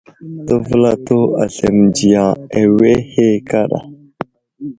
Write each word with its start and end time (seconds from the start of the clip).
Təvəlato 0.47 1.17
di 1.29 1.31
aslam 1.43 1.75
mənziya 1.79 2.23
awehe 2.59 3.25
kaɗa. 3.49 3.79